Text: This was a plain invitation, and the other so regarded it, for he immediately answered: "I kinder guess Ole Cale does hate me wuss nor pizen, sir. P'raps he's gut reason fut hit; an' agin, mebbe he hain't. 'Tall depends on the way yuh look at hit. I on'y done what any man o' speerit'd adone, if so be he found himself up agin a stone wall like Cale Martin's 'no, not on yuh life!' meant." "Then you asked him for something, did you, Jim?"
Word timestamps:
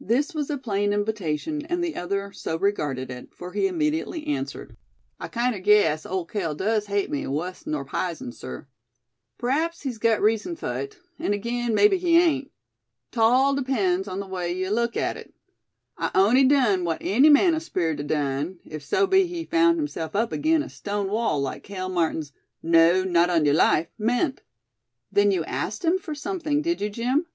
This 0.00 0.32
was 0.34 0.48
a 0.48 0.56
plain 0.56 0.94
invitation, 0.94 1.66
and 1.66 1.84
the 1.84 1.94
other 1.94 2.32
so 2.32 2.56
regarded 2.58 3.10
it, 3.10 3.34
for 3.34 3.52
he 3.52 3.66
immediately 3.66 4.26
answered: 4.26 4.74
"I 5.20 5.28
kinder 5.28 5.58
guess 5.58 6.06
Ole 6.06 6.24
Cale 6.24 6.54
does 6.54 6.86
hate 6.86 7.10
me 7.10 7.26
wuss 7.26 7.66
nor 7.66 7.84
pizen, 7.84 8.32
sir. 8.32 8.66
P'raps 9.36 9.82
he's 9.82 9.98
gut 9.98 10.22
reason 10.22 10.56
fut 10.56 10.74
hit; 10.94 10.98
an' 11.18 11.34
agin, 11.34 11.74
mebbe 11.74 11.98
he 12.00 12.14
hain't. 12.14 12.50
'Tall 13.12 13.54
depends 13.54 14.08
on 14.08 14.20
the 14.20 14.26
way 14.26 14.54
yuh 14.54 14.70
look 14.70 14.96
at 14.96 15.16
hit. 15.16 15.34
I 15.98 16.10
on'y 16.14 16.44
done 16.44 16.84
what 16.84 17.02
any 17.02 17.28
man 17.28 17.54
o' 17.54 17.58
speerit'd 17.58 18.00
adone, 18.00 18.60
if 18.64 18.82
so 18.82 19.06
be 19.06 19.26
he 19.26 19.44
found 19.44 19.76
himself 19.76 20.16
up 20.16 20.32
agin 20.32 20.62
a 20.62 20.70
stone 20.70 21.10
wall 21.10 21.42
like 21.42 21.62
Cale 21.62 21.90
Martin's 21.90 22.32
'no, 22.62 23.04
not 23.04 23.28
on 23.28 23.44
yuh 23.44 23.52
life!' 23.52 23.88
meant." 23.98 24.40
"Then 25.12 25.30
you 25.30 25.44
asked 25.44 25.84
him 25.84 25.98
for 25.98 26.14
something, 26.14 26.62
did 26.62 26.80
you, 26.80 26.88
Jim?" 26.88 27.26